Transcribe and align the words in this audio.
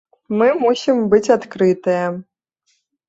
Мы 0.37 0.47
мусім 0.61 1.03
быць 1.13 1.33
адкрытыя! 1.37 2.03